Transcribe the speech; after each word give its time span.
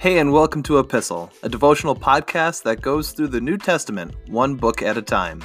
Hey, 0.00 0.16
and 0.16 0.32
welcome 0.32 0.62
to 0.62 0.78
Epistle, 0.78 1.30
a 1.42 1.48
devotional 1.50 1.94
podcast 1.94 2.62
that 2.62 2.80
goes 2.80 3.12
through 3.12 3.28
the 3.28 3.40
New 3.42 3.58
Testament 3.58 4.14
one 4.28 4.54
book 4.54 4.80
at 4.80 4.96
a 4.96 5.02
time. 5.02 5.44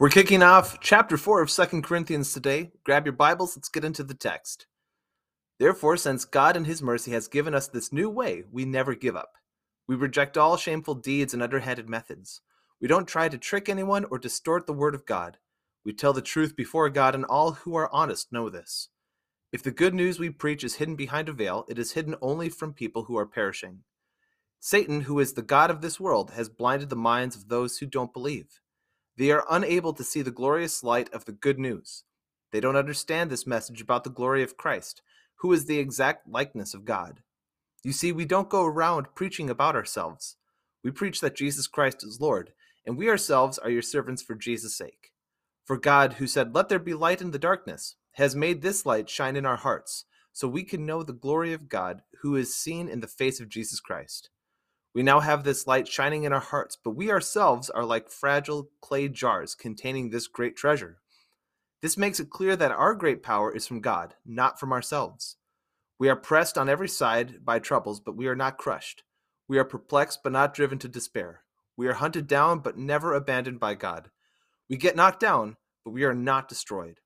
We're 0.00 0.08
kicking 0.08 0.42
off 0.42 0.80
chapter 0.80 1.16
4 1.16 1.42
of 1.42 1.50
2 1.52 1.82
Corinthians 1.82 2.32
today. 2.32 2.72
Grab 2.82 3.06
your 3.06 3.12
Bibles, 3.12 3.56
let's 3.56 3.68
get 3.68 3.84
into 3.84 4.02
the 4.02 4.12
text. 4.12 4.66
Therefore, 5.60 5.96
since 5.96 6.24
God 6.24 6.56
in 6.56 6.64
His 6.64 6.82
mercy 6.82 7.12
has 7.12 7.28
given 7.28 7.54
us 7.54 7.68
this 7.68 7.92
new 7.92 8.10
way, 8.10 8.42
we 8.50 8.64
never 8.64 8.96
give 8.96 9.14
up. 9.14 9.34
We 9.86 9.94
reject 9.94 10.36
all 10.36 10.56
shameful 10.56 10.96
deeds 10.96 11.32
and 11.32 11.44
underhanded 11.44 11.88
methods. 11.88 12.40
We 12.80 12.88
don't 12.88 13.06
try 13.06 13.28
to 13.28 13.38
trick 13.38 13.68
anyone 13.68 14.04
or 14.10 14.18
distort 14.18 14.66
the 14.66 14.72
Word 14.72 14.96
of 14.96 15.06
God. 15.06 15.38
We 15.84 15.92
tell 15.92 16.12
the 16.12 16.22
truth 16.22 16.56
before 16.56 16.90
God, 16.90 17.14
and 17.14 17.24
all 17.24 17.52
who 17.52 17.76
are 17.76 17.88
honest 17.94 18.32
know 18.32 18.50
this. 18.50 18.88
If 19.50 19.62
the 19.62 19.70
good 19.70 19.94
news 19.94 20.18
we 20.18 20.28
preach 20.28 20.62
is 20.62 20.74
hidden 20.74 20.94
behind 20.94 21.28
a 21.28 21.32
veil, 21.32 21.64
it 21.68 21.78
is 21.78 21.92
hidden 21.92 22.16
only 22.20 22.50
from 22.50 22.74
people 22.74 23.04
who 23.04 23.16
are 23.16 23.26
perishing. 23.26 23.80
Satan, 24.60 25.02
who 25.02 25.18
is 25.20 25.32
the 25.32 25.42
God 25.42 25.70
of 25.70 25.80
this 25.80 25.98
world, 25.98 26.32
has 26.32 26.48
blinded 26.48 26.90
the 26.90 26.96
minds 26.96 27.34
of 27.34 27.48
those 27.48 27.78
who 27.78 27.86
don't 27.86 28.12
believe. 28.12 28.60
They 29.16 29.30
are 29.30 29.46
unable 29.48 29.94
to 29.94 30.04
see 30.04 30.20
the 30.20 30.30
glorious 30.30 30.82
light 30.84 31.12
of 31.14 31.24
the 31.24 31.32
good 31.32 31.58
news. 31.58 32.04
They 32.52 32.60
don't 32.60 32.76
understand 32.76 33.30
this 33.30 33.46
message 33.46 33.80
about 33.80 34.04
the 34.04 34.10
glory 34.10 34.42
of 34.42 34.56
Christ, 34.56 35.02
who 35.36 35.52
is 35.52 35.64
the 35.66 35.78
exact 35.78 36.28
likeness 36.28 36.74
of 36.74 36.84
God. 36.84 37.20
You 37.82 37.92
see, 37.92 38.12
we 38.12 38.24
don't 38.24 38.48
go 38.50 38.64
around 38.64 39.14
preaching 39.14 39.48
about 39.48 39.76
ourselves. 39.76 40.36
We 40.84 40.90
preach 40.90 41.20
that 41.20 41.36
Jesus 41.36 41.66
Christ 41.66 42.04
is 42.04 42.20
Lord, 42.20 42.52
and 42.84 42.96
we 42.96 43.08
ourselves 43.08 43.58
are 43.58 43.70
your 43.70 43.82
servants 43.82 44.22
for 44.22 44.34
Jesus' 44.34 44.76
sake. 44.76 45.12
For 45.64 45.76
God, 45.76 46.14
who 46.14 46.26
said, 46.26 46.54
Let 46.54 46.68
there 46.68 46.78
be 46.78 46.94
light 46.94 47.20
in 47.20 47.30
the 47.30 47.38
darkness, 47.38 47.96
has 48.18 48.34
made 48.34 48.60
this 48.62 48.84
light 48.84 49.08
shine 49.08 49.36
in 49.36 49.46
our 49.46 49.56
hearts, 49.56 50.04
so 50.32 50.48
we 50.48 50.64
can 50.64 50.84
know 50.84 51.04
the 51.04 51.12
glory 51.12 51.52
of 51.52 51.68
God, 51.68 52.02
who 52.22 52.34
is 52.34 52.54
seen 52.54 52.88
in 52.88 53.00
the 53.00 53.06
face 53.06 53.38
of 53.38 53.48
Jesus 53.48 53.78
Christ. 53.78 54.28
We 54.92 55.04
now 55.04 55.20
have 55.20 55.44
this 55.44 55.68
light 55.68 55.86
shining 55.86 56.24
in 56.24 56.32
our 56.32 56.40
hearts, 56.40 56.76
but 56.82 56.96
we 56.96 57.12
ourselves 57.12 57.70
are 57.70 57.84
like 57.84 58.10
fragile 58.10 58.70
clay 58.80 59.08
jars 59.08 59.54
containing 59.54 60.10
this 60.10 60.26
great 60.26 60.56
treasure. 60.56 60.98
This 61.80 61.96
makes 61.96 62.18
it 62.18 62.28
clear 62.28 62.56
that 62.56 62.72
our 62.72 62.96
great 62.96 63.22
power 63.22 63.54
is 63.54 63.68
from 63.68 63.80
God, 63.80 64.14
not 64.26 64.58
from 64.58 64.72
ourselves. 64.72 65.36
We 65.96 66.08
are 66.08 66.16
pressed 66.16 66.58
on 66.58 66.68
every 66.68 66.88
side 66.88 67.44
by 67.44 67.60
troubles, 67.60 68.00
but 68.00 68.16
we 68.16 68.26
are 68.26 68.34
not 68.34 68.58
crushed. 68.58 69.04
We 69.46 69.58
are 69.58 69.64
perplexed, 69.64 70.24
but 70.24 70.32
not 70.32 70.54
driven 70.54 70.80
to 70.80 70.88
despair. 70.88 71.44
We 71.76 71.86
are 71.86 71.94
hunted 71.94 72.26
down, 72.26 72.58
but 72.58 72.76
never 72.76 73.14
abandoned 73.14 73.60
by 73.60 73.74
God. 73.74 74.10
We 74.68 74.76
get 74.76 74.96
knocked 74.96 75.20
down, 75.20 75.56
but 75.84 75.92
we 75.92 76.02
are 76.02 76.14
not 76.14 76.48
destroyed. 76.48 76.98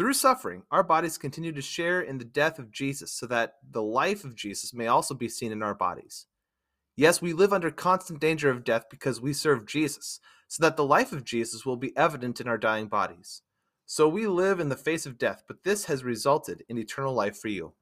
Through 0.00 0.14
suffering, 0.14 0.62
our 0.70 0.82
bodies 0.82 1.18
continue 1.18 1.52
to 1.52 1.60
share 1.60 2.00
in 2.00 2.16
the 2.16 2.24
death 2.24 2.58
of 2.58 2.70
Jesus 2.70 3.12
so 3.12 3.26
that 3.26 3.56
the 3.70 3.82
life 3.82 4.24
of 4.24 4.34
Jesus 4.34 4.72
may 4.72 4.86
also 4.86 5.12
be 5.12 5.28
seen 5.28 5.52
in 5.52 5.62
our 5.62 5.74
bodies. 5.74 6.24
Yes, 6.96 7.20
we 7.20 7.34
live 7.34 7.52
under 7.52 7.70
constant 7.70 8.18
danger 8.18 8.48
of 8.48 8.64
death 8.64 8.86
because 8.88 9.20
we 9.20 9.34
serve 9.34 9.66
Jesus, 9.66 10.18
so 10.48 10.62
that 10.62 10.78
the 10.78 10.86
life 10.86 11.12
of 11.12 11.24
Jesus 11.24 11.66
will 11.66 11.76
be 11.76 11.94
evident 11.98 12.40
in 12.40 12.48
our 12.48 12.56
dying 12.56 12.86
bodies. 12.86 13.42
So 13.84 14.08
we 14.08 14.26
live 14.26 14.58
in 14.58 14.70
the 14.70 14.74
face 14.74 15.04
of 15.04 15.18
death, 15.18 15.42
but 15.46 15.64
this 15.64 15.84
has 15.84 16.02
resulted 16.02 16.64
in 16.70 16.78
eternal 16.78 17.12
life 17.12 17.36
for 17.36 17.48
you. 17.48 17.74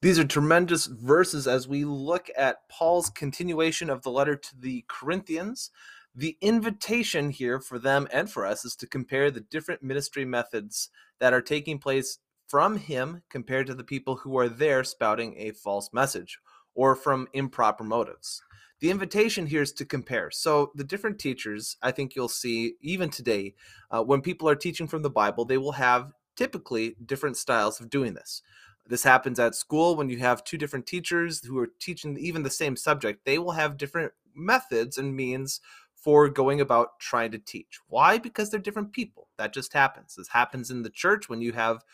These 0.00 0.20
are 0.20 0.24
tremendous 0.24 0.86
verses 0.86 1.48
as 1.48 1.66
we 1.66 1.84
look 1.84 2.30
at 2.36 2.68
Paul's 2.68 3.10
continuation 3.10 3.90
of 3.90 4.02
the 4.02 4.12
letter 4.12 4.36
to 4.36 4.60
the 4.60 4.84
Corinthians. 4.86 5.72
The 6.14 6.36
invitation 6.42 7.30
here 7.30 7.58
for 7.58 7.78
them 7.78 8.06
and 8.12 8.30
for 8.30 8.44
us 8.44 8.66
is 8.66 8.76
to 8.76 8.86
compare 8.86 9.30
the 9.30 9.40
different 9.40 9.82
ministry 9.82 10.26
methods 10.26 10.90
that 11.20 11.32
are 11.32 11.40
taking 11.40 11.78
place 11.78 12.18
from 12.48 12.76
him 12.76 13.22
compared 13.30 13.66
to 13.68 13.74
the 13.74 13.84
people 13.84 14.16
who 14.16 14.36
are 14.36 14.48
there 14.48 14.84
spouting 14.84 15.34
a 15.38 15.52
false 15.52 15.88
message 15.90 16.38
or 16.74 16.94
from 16.94 17.28
improper 17.32 17.82
motives. 17.82 18.42
The 18.80 18.90
invitation 18.90 19.46
here 19.46 19.62
is 19.62 19.72
to 19.74 19.86
compare. 19.86 20.30
So, 20.30 20.72
the 20.74 20.84
different 20.84 21.18
teachers, 21.18 21.76
I 21.82 21.92
think 21.92 22.14
you'll 22.14 22.28
see 22.28 22.74
even 22.80 23.08
today, 23.08 23.54
uh, 23.90 24.02
when 24.02 24.20
people 24.20 24.48
are 24.48 24.56
teaching 24.56 24.88
from 24.88 25.02
the 25.02 25.10
Bible, 25.10 25.44
they 25.44 25.56
will 25.56 25.72
have 25.72 26.12
typically 26.36 26.96
different 27.06 27.36
styles 27.36 27.80
of 27.80 27.88
doing 27.88 28.14
this. 28.14 28.42
This 28.86 29.04
happens 29.04 29.38
at 29.38 29.54
school 29.54 29.94
when 29.94 30.10
you 30.10 30.18
have 30.18 30.44
two 30.44 30.58
different 30.58 30.86
teachers 30.86 31.44
who 31.44 31.56
are 31.58 31.70
teaching 31.78 32.18
even 32.18 32.42
the 32.42 32.50
same 32.50 32.76
subject. 32.76 33.24
They 33.24 33.38
will 33.38 33.52
have 33.52 33.76
different 33.76 34.12
methods 34.34 34.98
and 34.98 35.14
means 35.14 35.60
for 36.02 36.28
going 36.28 36.60
about 36.60 36.98
trying 36.98 37.30
to 37.30 37.38
teach. 37.38 37.78
Why? 37.86 38.18
Because 38.18 38.50
they're 38.50 38.60
different 38.60 38.92
people. 38.92 39.28
That 39.38 39.52
just 39.52 39.72
happens. 39.72 40.16
This 40.16 40.28
happens 40.28 40.70
in 40.70 40.82
the 40.82 40.90
church 40.90 41.28
when 41.28 41.40
you 41.40 41.52
have 41.52 41.84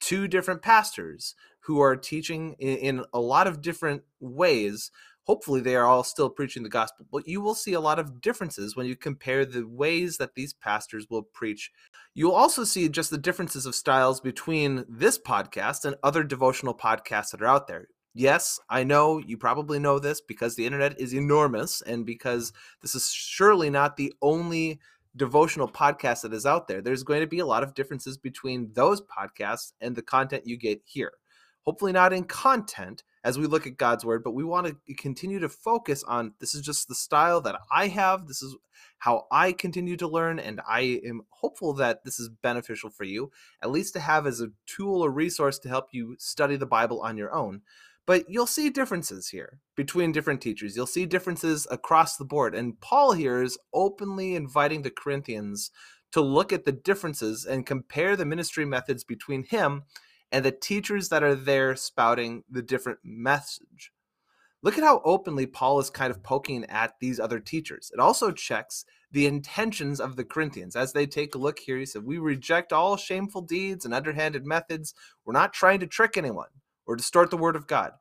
two 0.00 0.26
different 0.26 0.62
pastors 0.62 1.34
who 1.60 1.80
are 1.80 1.96
teaching 1.96 2.54
in, 2.58 2.78
in, 2.78 3.04
a 3.12 3.20
lot 3.20 3.46
of 3.46 3.60
different 3.60 4.02
ways. 4.20 4.90
Hopefully, 5.24 5.60
they 5.60 5.76
are 5.76 5.84
all 5.84 6.02
still 6.02 6.30
preaching 6.30 6.62
the 6.62 6.70
gospel, 6.70 7.06
but 7.12 7.28
you 7.28 7.42
will 7.42 7.54
see 7.54 7.74
a 7.74 7.80
lot 7.80 7.98
of 7.98 8.22
differences 8.22 8.74
when 8.74 8.86
you 8.86 8.96
compare 8.96 9.44
the 9.44 9.68
ways 9.68 10.16
that 10.16 10.34
these 10.34 10.54
pastors 10.54 11.06
will 11.10 11.22
preach. 11.22 11.70
You'll 12.14 12.32
also 12.32 12.64
see 12.64 12.88
just 12.88 13.10
the 13.10 13.18
differences 13.18 13.66
of 13.66 13.74
styles 13.74 14.20
between 14.20 14.86
this 14.88 15.18
podcast 15.18 15.84
and 15.84 15.96
other 16.02 16.24
devotional 16.24 16.74
podcasts 16.74 17.32
that 17.32 17.42
are 17.42 17.46
out 17.46 17.68
there 17.68 17.88
yes, 18.14 18.60
I 18.68 18.84
know 18.84 19.18
you 19.18 19.36
probably 19.36 19.78
know 19.78 19.98
this 19.98 20.20
because 20.20 20.56
the 20.56 20.66
internet 20.66 21.00
is 21.00 21.14
enormous 21.14 21.82
and 21.82 22.04
because 22.04 22.52
this 22.82 22.94
is 22.94 23.10
surely 23.10 23.70
not 23.70 23.96
the 23.96 24.12
only 24.22 24.80
devotional 25.16 25.68
podcast 25.68 26.22
that 26.22 26.32
is 26.32 26.46
out 26.46 26.68
there. 26.68 26.80
There's 26.80 27.02
going 27.02 27.20
to 27.20 27.26
be 27.26 27.40
a 27.40 27.46
lot 27.46 27.62
of 27.62 27.74
differences 27.74 28.16
between 28.16 28.70
those 28.74 29.02
podcasts 29.02 29.72
and 29.80 29.94
the 29.94 30.02
content 30.02 30.46
you 30.46 30.56
get 30.56 30.80
here. 30.84 31.12
Hopefully, 31.64 31.92
not 31.92 32.14
in 32.14 32.24
content 32.24 33.02
as 33.24 33.38
we 33.38 33.46
look 33.46 33.66
at 33.66 33.76
God's 33.76 34.04
word, 34.04 34.24
but 34.24 34.30
we 34.30 34.42
want 34.42 34.66
to 34.66 34.94
continue 34.94 35.38
to 35.40 35.50
focus 35.50 36.02
on 36.04 36.32
this 36.40 36.54
is 36.54 36.62
just 36.62 36.88
the 36.88 36.94
style 36.94 37.42
that 37.42 37.56
I 37.70 37.88
have. 37.88 38.26
This 38.26 38.42
is 38.42 38.56
how 38.98 39.26
I 39.30 39.52
continue 39.52 39.96
to 39.98 40.08
learn, 40.08 40.38
and 40.38 40.62
I 40.66 41.00
am 41.04 41.22
hopeful 41.28 41.74
that 41.74 42.04
this 42.04 42.18
is 42.18 42.30
beneficial 42.30 42.88
for 42.88 43.04
you, 43.04 43.30
at 43.62 43.70
least 43.70 43.92
to 43.94 44.00
have 44.00 44.26
as 44.26 44.40
a 44.40 44.50
tool 44.66 45.04
or 45.04 45.10
resource 45.10 45.58
to 45.58 45.68
help 45.68 45.88
you 45.92 46.16
study 46.18 46.56
the 46.56 46.64
Bible 46.64 47.02
on 47.02 47.18
your 47.18 47.34
own. 47.34 47.60
But 48.08 48.30
you'll 48.30 48.46
see 48.46 48.70
differences 48.70 49.28
here 49.28 49.60
between 49.76 50.12
different 50.12 50.40
teachers. 50.40 50.74
You'll 50.74 50.86
see 50.86 51.04
differences 51.04 51.66
across 51.70 52.16
the 52.16 52.24
board. 52.24 52.54
And 52.54 52.80
Paul 52.80 53.12
here 53.12 53.42
is 53.42 53.58
openly 53.74 54.34
inviting 54.34 54.80
the 54.80 54.90
Corinthians 54.90 55.70
to 56.12 56.22
look 56.22 56.50
at 56.50 56.64
the 56.64 56.72
differences 56.72 57.44
and 57.44 57.66
compare 57.66 58.16
the 58.16 58.24
ministry 58.24 58.64
methods 58.64 59.04
between 59.04 59.42
him 59.44 59.82
and 60.32 60.42
the 60.42 60.52
teachers 60.52 61.10
that 61.10 61.22
are 61.22 61.34
there 61.34 61.76
spouting 61.76 62.44
the 62.50 62.62
different 62.62 63.00
message. 63.04 63.92
Look 64.62 64.78
at 64.78 64.84
how 64.84 65.02
openly 65.04 65.44
Paul 65.44 65.78
is 65.78 65.90
kind 65.90 66.10
of 66.10 66.22
poking 66.22 66.64
at 66.64 66.94
these 67.00 67.20
other 67.20 67.40
teachers. 67.40 67.90
It 67.92 68.00
also 68.00 68.32
checks 68.32 68.86
the 69.12 69.26
intentions 69.26 70.00
of 70.00 70.16
the 70.16 70.24
Corinthians. 70.24 70.76
As 70.76 70.94
they 70.94 71.04
take 71.06 71.34
a 71.34 71.38
look 71.38 71.58
here, 71.58 71.76
he 71.76 71.84
said, 71.84 72.04
We 72.04 72.16
reject 72.16 72.72
all 72.72 72.96
shameful 72.96 73.42
deeds 73.42 73.84
and 73.84 73.92
underhanded 73.92 74.46
methods. 74.46 74.94
We're 75.26 75.34
not 75.34 75.52
trying 75.52 75.80
to 75.80 75.86
trick 75.86 76.16
anyone 76.16 76.48
or 76.88 76.96
distort 76.96 77.30
the 77.30 77.36
word 77.36 77.54
of 77.54 77.68
God. 77.68 77.92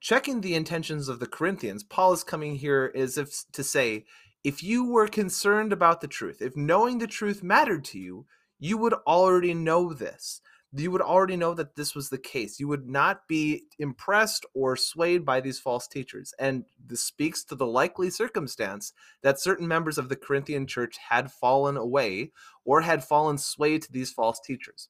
Checking 0.00 0.40
the 0.40 0.54
intentions 0.54 1.08
of 1.08 1.18
the 1.18 1.26
Corinthians, 1.26 1.82
Paul 1.82 2.12
is 2.12 2.22
coming 2.22 2.54
here 2.54 2.92
as 2.94 3.18
if 3.18 3.42
to 3.52 3.64
say, 3.64 4.06
if 4.44 4.62
you 4.62 4.86
were 4.86 5.08
concerned 5.08 5.72
about 5.72 6.00
the 6.00 6.06
truth, 6.06 6.40
if 6.40 6.56
knowing 6.56 6.98
the 6.98 7.08
truth 7.08 7.42
mattered 7.42 7.84
to 7.86 7.98
you, 7.98 8.24
you 8.60 8.78
would 8.78 8.94
already 9.06 9.52
know 9.52 9.92
this. 9.92 10.40
You 10.72 10.90
would 10.90 11.02
already 11.02 11.36
know 11.36 11.54
that 11.54 11.76
this 11.76 11.94
was 11.94 12.10
the 12.10 12.18
case. 12.18 12.60
You 12.60 12.68
would 12.68 12.88
not 12.88 13.26
be 13.26 13.64
impressed 13.78 14.46
or 14.54 14.76
swayed 14.76 15.24
by 15.24 15.40
these 15.40 15.58
false 15.58 15.88
teachers. 15.88 16.34
And 16.38 16.66
this 16.78 17.02
speaks 17.02 17.42
to 17.44 17.54
the 17.54 17.66
likely 17.66 18.10
circumstance 18.10 18.92
that 19.22 19.40
certain 19.40 19.66
members 19.66 19.98
of 19.98 20.08
the 20.08 20.16
Corinthian 20.16 20.66
church 20.66 20.96
had 21.08 21.32
fallen 21.32 21.76
away 21.76 22.32
or 22.64 22.82
had 22.82 23.02
fallen 23.02 23.38
sway 23.38 23.78
to 23.78 23.90
these 23.90 24.12
false 24.12 24.38
teachers. 24.40 24.88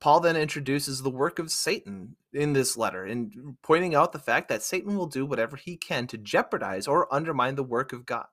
Paul 0.00 0.20
then 0.20 0.36
introduces 0.36 1.02
the 1.02 1.10
work 1.10 1.38
of 1.38 1.50
Satan 1.50 2.16
in 2.32 2.54
this 2.54 2.76
letter 2.76 3.04
and 3.04 3.56
pointing 3.62 3.94
out 3.94 4.12
the 4.12 4.18
fact 4.18 4.48
that 4.48 4.62
Satan 4.62 4.96
will 4.96 5.06
do 5.06 5.26
whatever 5.26 5.56
he 5.56 5.76
can 5.76 6.06
to 6.08 6.18
jeopardize 6.18 6.86
or 6.86 7.12
undermine 7.12 7.54
the 7.54 7.62
work 7.62 7.92
of 7.92 8.06
God. 8.06 8.26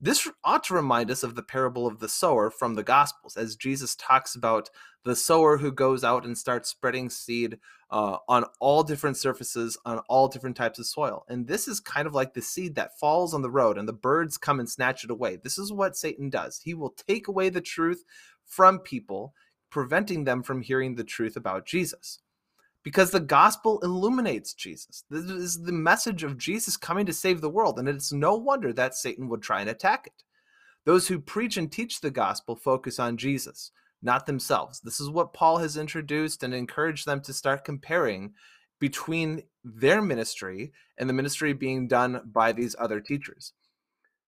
This 0.00 0.28
ought 0.44 0.62
to 0.64 0.74
remind 0.74 1.10
us 1.10 1.24
of 1.24 1.34
the 1.34 1.42
parable 1.42 1.86
of 1.86 1.98
the 1.98 2.08
sower 2.08 2.50
from 2.50 2.74
the 2.74 2.84
Gospels, 2.84 3.36
as 3.36 3.56
Jesus 3.56 3.96
talks 3.96 4.36
about 4.36 4.70
the 5.04 5.16
sower 5.16 5.58
who 5.58 5.72
goes 5.72 6.04
out 6.04 6.24
and 6.24 6.38
starts 6.38 6.70
spreading 6.70 7.10
seed 7.10 7.58
uh, 7.90 8.18
on 8.28 8.44
all 8.60 8.84
different 8.84 9.16
surfaces, 9.16 9.76
on 9.84 9.98
all 10.08 10.28
different 10.28 10.56
types 10.56 10.78
of 10.78 10.86
soil. 10.86 11.24
And 11.28 11.48
this 11.48 11.66
is 11.66 11.80
kind 11.80 12.06
of 12.06 12.14
like 12.14 12.34
the 12.34 12.42
seed 12.42 12.76
that 12.76 12.98
falls 12.98 13.34
on 13.34 13.42
the 13.42 13.50
road 13.50 13.76
and 13.76 13.88
the 13.88 13.92
birds 13.92 14.38
come 14.38 14.60
and 14.60 14.70
snatch 14.70 15.02
it 15.02 15.10
away. 15.10 15.36
This 15.36 15.58
is 15.58 15.72
what 15.72 15.96
Satan 15.96 16.30
does. 16.30 16.60
He 16.62 16.74
will 16.74 16.90
take 16.90 17.26
away 17.26 17.48
the 17.48 17.60
truth 17.60 18.04
from 18.44 18.78
people 18.78 19.34
preventing 19.70 20.24
them 20.24 20.42
from 20.42 20.62
hearing 20.62 20.94
the 20.94 21.04
truth 21.04 21.36
about 21.36 21.66
Jesus. 21.66 22.20
Because 22.84 23.10
the 23.10 23.20
gospel 23.20 23.80
illuminates 23.82 24.54
Jesus. 24.54 25.04
This 25.10 25.24
is 25.24 25.62
the 25.62 25.72
message 25.72 26.22
of 26.22 26.38
Jesus 26.38 26.76
coming 26.76 27.04
to 27.06 27.12
save 27.12 27.40
the 27.40 27.50
world, 27.50 27.78
and 27.78 27.88
it's 27.88 28.12
no 28.12 28.34
wonder 28.34 28.72
that 28.72 28.94
Satan 28.94 29.28
would 29.28 29.42
try 29.42 29.60
and 29.60 29.68
attack 29.68 30.06
it. 30.06 30.24
Those 30.84 31.08
who 31.08 31.20
preach 31.20 31.56
and 31.56 31.70
teach 31.70 32.00
the 32.00 32.10
gospel 32.10 32.56
focus 32.56 32.98
on 32.98 33.16
Jesus, 33.18 33.72
not 34.00 34.26
themselves. 34.26 34.80
This 34.80 35.00
is 35.00 35.10
what 35.10 35.34
Paul 35.34 35.58
has 35.58 35.76
introduced 35.76 36.42
and 36.42 36.54
encouraged 36.54 37.04
them 37.04 37.20
to 37.22 37.32
start 37.32 37.64
comparing 37.64 38.32
between 38.78 39.42
their 39.64 40.00
ministry 40.00 40.72
and 40.96 41.08
the 41.08 41.14
ministry 41.14 41.52
being 41.52 41.88
done 41.88 42.22
by 42.32 42.52
these 42.52 42.76
other 42.78 43.00
teachers. 43.00 43.52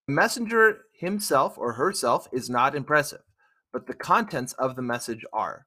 The 0.06 0.12
messenger 0.12 0.86
himself 0.92 1.56
or 1.56 1.72
herself 1.72 2.28
is 2.32 2.50
not 2.50 2.74
impressive, 2.74 3.22
but 3.72 3.86
the 3.86 3.94
contents 3.94 4.52
of 4.54 4.76
the 4.76 4.82
message 4.82 5.24
are. 5.32 5.66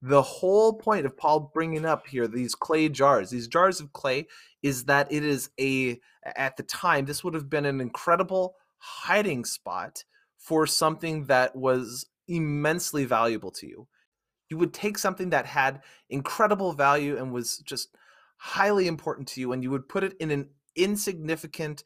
The 0.00 0.22
whole 0.22 0.74
point 0.74 1.06
of 1.06 1.16
Paul 1.16 1.52
bringing 1.54 1.84
up 1.84 2.06
here 2.08 2.26
these 2.26 2.54
clay 2.54 2.88
jars, 2.88 3.30
these 3.30 3.46
jars 3.46 3.80
of 3.80 3.92
clay, 3.92 4.26
is 4.62 4.84
that 4.86 5.12
it 5.12 5.22
is 5.22 5.50
a, 5.60 6.00
at 6.36 6.56
the 6.56 6.64
time, 6.64 7.04
this 7.04 7.22
would 7.22 7.34
have 7.34 7.48
been 7.48 7.66
an 7.66 7.80
incredible 7.80 8.56
hiding 8.78 9.44
spot 9.44 10.02
for 10.38 10.66
something 10.66 11.26
that 11.26 11.54
was 11.54 12.06
immensely 12.26 13.04
valuable 13.04 13.52
to 13.52 13.66
you. 13.66 13.86
You 14.50 14.58
would 14.58 14.74
take 14.74 14.98
something 14.98 15.30
that 15.30 15.46
had 15.46 15.82
incredible 16.10 16.72
value 16.72 17.16
and 17.16 17.32
was 17.32 17.58
just 17.58 17.96
highly 18.38 18.88
important 18.88 19.28
to 19.28 19.40
you, 19.40 19.52
and 19.52 19.62
you 19.62 19.70
would 19.70 19.88
put 19.88 20.02
it 20.02 20.14
in 20.18 20.32
an 20.32 20.48
insignificant, 20.74 21.84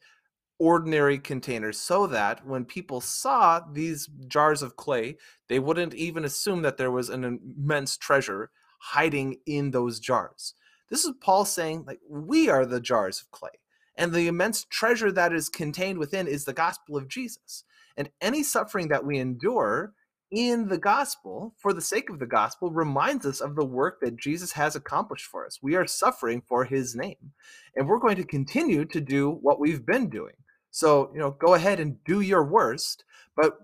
ordinary 0.59 1.19
containers 1.19 1.79
so 1.79 2.07
that 2.07 2.45
when 2.45 2.65
people 2.65 2.99
saw 2.99 3.61
these 3.71 4.09
jars 4.27 4.61
of 4.61 4.75
clay, 4.75 5.17
they 5.49 5.59
wouldn't 5.59 5.93
even 5.93 6.25
assume 6.25 6.61
that 6.63 6.77
there 6.77 6.91
was 6.91 7.09
an 7.09 7.23
immense 7.23 7.97
treasure 7.97 8.49
hiding 8.79 9.37
in 9.45 9.71
those 9.71 9.99
jars. 9.99 10.53
This 10.89 11.05
is 11.05 11.13
Paul 11.21 11.45
saying, 11.45 11.83
like, 11.85 11.99
we 12.09 12.49
are 12.49 12.65
the 12.65 12.79
jars 12.79 13.21
of 13.21 13.31
clay. 13.31 13.51
And 13.95 14.13
the 14.13 14.27
immense 14.27 14.63
treasure 14.63 15.11
that 15.11 15.33
is 15.33 15.49
contained 15.49 15.97
within 15.97 16.27
is 16.27 16.45
the 16.45 16.53
gospel 16.53 16.97
of 16.97 17.07
Jesus. 17.07 17.63
And 17.97 18.09
any 18.21 18.43
suffering 18.43 18.89
that 18.89 19.05
we 19.05 19.17
endure 19.17 19.93
in 20.29 20.67
the 20.67 20.77
gospel, 20.77 21.55
for 21.57 21.73
the 21.73 21.81
sake 21.81 22.09
of 22.09 22.19
the 22.19 22.25
gospel, 22.25 22.69
reminds 22.69 23.25
us 23.25 23.39
of 23.39 23.55
the 23.55 23.65
work 23.65 23.99
that 24.01 24.17
Jesus 24.17 24.51
has 24.51 24.75
accomplished 24.75 25.25
for 25.25 25.45
us. 25.45 25.59
We 25.61 25.75
are 25.75 25.87
suffering 25.87 26.41
for 26.41 26.65
his 26.65 26.95
name, 26.95 27.31
and 27.75 27.87
we're 27.87 27.97
going 27.99 28.17
to 28.17 28.25
continue 28.25 28.85
to 28.85 29.01
do 29.01 29.31
what 29.31 29.59
we've 29.59 29.85
been 29.85 30.09
doing. 30.09 30.33
So, 30.77 31.09
you 31.11 31.17
know, 31.17 31.31
go 31.31 31.55
ahead 31.55 31.79
and 31.79 32.03
do 32.03 32.21
your 32.21 32.43
worst, 32.43 33.03
but 33.35 33.57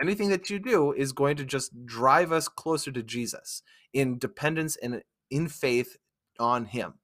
anything 0.00 0.28
that 0.28 0.48
you 0.48 0.60
do 0.60 0.92
is 0.92 1.10
going 1.10 1.34
to 1.38 1.44
just 1.44 1.84
drive 1.84 2.30
us 2.30 2.46
closer 2.46 2.92
to 2.92 3.02
Jesus 3.02 3.64
in 3.92 4.16
dependence 4.16 4.76
and 4.76 5.02
in 5.28 5.48
faith 5.48 5.96
on 6.38 6.66
him. 6.66 6.94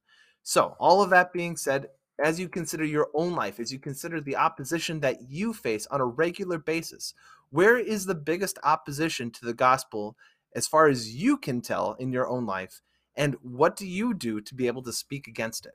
So, 0.44 0.76
all 0.78 1.02
of 1.02 1.10
that 1.10 1.32
being 1.32 1.56
said, 1.56 1.88
as 2.22 2.38
you 2.38 2.48
consider 2.48 2.84
your 2.84 3.08
own 3.14 3.34
life, 3.34 3.58
as 3.58 3.72
you 3.72 3.80
consider 3.80 4.20
the 4.20 4.36
opposition 4.36 5.00
that 5.00 5.28
you 5.28 5.52
face 5.52 5.88
on 5.88 6.00
a 6.00 6.06
regular 6.06 6.58
basis, 6.58 7.12
where 7.50 7.78
is 7.78 8.06
the 8.06 8.14
biggest 8.14 8.60
opposition 8.62 9.28
to 9.32 9.44
the 9.44 9.54
gospel 9.54 10.16
as 10.54 10.68
far 10.68 10.86
as 10.86 11.16
you 11.16 11.36
can 11.36 11.60
tell 11.62 11.94
in 11.98 12.12
your 12.12 12.28
own 12.28 12.46
life? 12.46 12.80
And 13.16 13.34
what 13.42 13.74
do 13.74 13.88
you 13.88 14.14
do 14.14 14.40
to 14.40 14.54
be 14.54 14.68
able 14.68 14.84
to 14.84 14.92
speak 14.92 15.26
against 15.26 15.66
it? 15.66 15.74